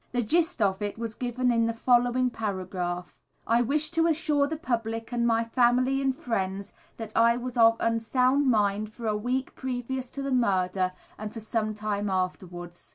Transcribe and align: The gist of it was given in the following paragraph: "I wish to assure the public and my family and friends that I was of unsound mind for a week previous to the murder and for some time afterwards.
The 0.13 0.23
gist 0.23 0.63
of 0.63 0.81
it 0.81 0.97
was 0.97 1.13
given 1.13 1.51
in 1.51 1.67
the 1.67 1.75
following 1.75 2.31
paragraph: 2.31 3.15
"I 3.45 3.61
wish 3.61 3.91
to 3.91 4.07
assure 4.07 4.47
the 4.47 4.57
public 4.57 5.11
and 5.11 5.27
my 5.27 5.43
family 5.43 6.01
and 6.01 6.15
friends 6.15 6.73
that 6.97 7.15
I 7.15 7.37
was 7.37 7.55
of 7.55 7.77
unsound 7.79 8.49
mind 8.49 8.91
for 8.91 9.05
a 9.05 9.15
week 9.15 9.53
previous 9.53 10.09
to 10.17 10.23
the 10.23 10.31
murder 10.33 10.93
and 11.19 11.31
for 11.31 11.39
some 11.39 11.75
time 11.75 12.09
afterwards. 12.09 12.89